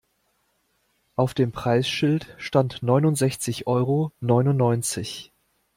Auf 1.15 1.35
dem 1.35 1.51
Preisschild 1.51 2.33
stand 2.39 2.81
neunundsechzig 2.81 3.67
Euro 3.67 4.11
neunundneunzig. 4.19 5.31